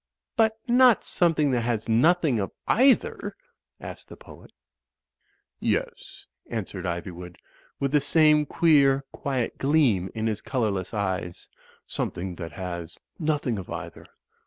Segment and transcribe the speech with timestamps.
[0.35, 3.35] "But not something that has nothing of either?"
[3.79, 4.51] asked the poet.
[5.59, 7.35] "Yes," answered Ivywood,
[7.79, 11.49] with the same queer, quiet gleam in his colourless eyes,
[11.85, 14.07] "something that has nothing of either."